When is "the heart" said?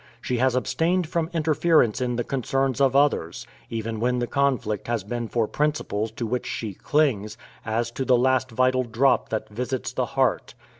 9.93-10.55